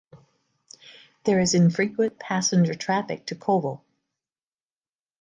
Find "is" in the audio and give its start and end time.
1.39-1.53